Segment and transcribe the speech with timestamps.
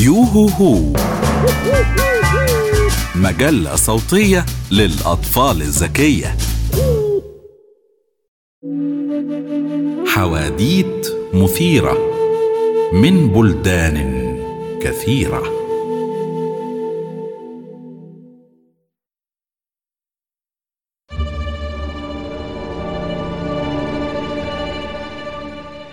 [0.00, 0.92] يوهو هو.
[3.16, 6.36] مجلة صوتية للأطفال الذكية.
[10.06, 11.98] حواديت مثيرة
[12.92, 14.38] من بلدان
[14.82, 15.42] كثيرة.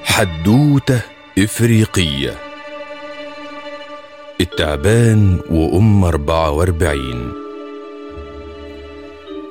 [0.03, 1.01] حدوتة
[1.39, 2.46] إفريقية.
[4.41, 7.31] التعبان وأم أربعة وأربعين.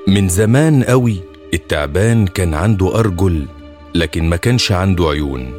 [0.07, 1.21] من زمان قوي
[1.55, 3.47] التعبان كان عنده أرجل
[3.95, 5.53] لكن ما كانش عنده عيون.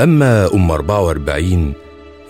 [0.00, 1.72] أما أم أربعة وأربعين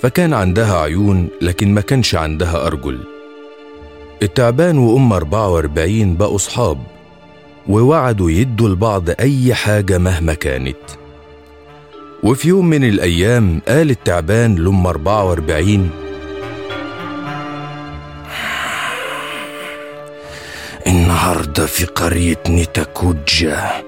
[0.03, 2.99] فكان عندها عيون لكن ما كانش عندها أرجل.
[4.23, 6.79] التعبان وأم أربعة وأربعين بقوا صحاب
[7.69, 11.00] ووعدوا يدوا لبعض أي حاجة مهما كانت.
[12.23, 15.91] وفي يوم من الأيام قال التعبان لأم 44
[20.87, 23.83] النهاردة في قرية نيتاكوجا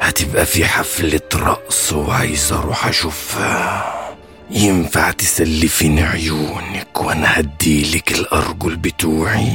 [0.00, 3.92] هتبقى في حفلة رقص وعايز أروح أشوفها.
[4.50, 9.52] ينفع تسلفين عيونك وأنا هديلك الأرجل بتوعي.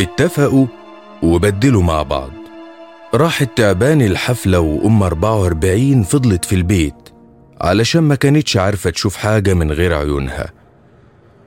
[0.00, 0.66] اتفقوا
[1.22, 2.30] وبدلوا مع بعض.
[3.14, 6.94] راح التعبان الحفلة وأم 44 فضلت في البيت
[7.60, 10.52] علشان ما كانتش عارفة تشوف حاجة من غير عيونها.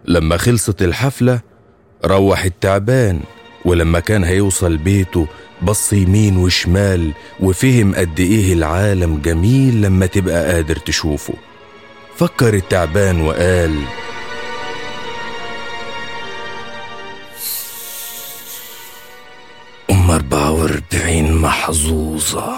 [0.05, 1.39] لما خلصت الحفلة
[2.05, 3.19] روح التعبان
[3.65, 5.27] ولما كان هيوصل بيته
[5.61, 11.33] بص يمين وشمال وفهم قد إيه العالم جميل لما تبقى قادر تشوفه.
[12.15, 13.75] فكر التعبان وقال
[20.13, 22.55] 44 محظوظة.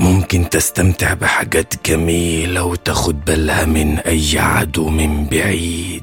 [0.00, 6.02] ممكن تستمتع بحاجات جميلة وتاخد بالها من أي عدو من بعيد.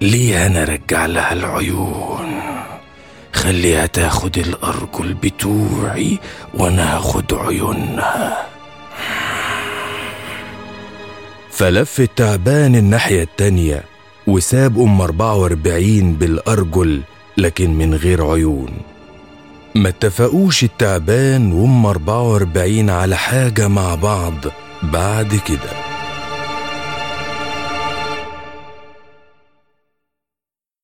[0.00, 2.40] ليه أنا رجع لها العيون؟
[3.32, 6.18] خليها تاخد الأرجل بتوعي
[6.54, 8.46] وأنا هاخد عيونها.
[11.50, 13.84] فلف التعبان الناحية التانية
[14.26, 17.02] وساب أم 44 بالأرجل
[17.38, 18.95] لكن من غير عيون.
[19.76, 24.34] ما اتفقوش التعبان وأم 44 على حاجة مع بعض.
[24.82, 25.95] بعد كده.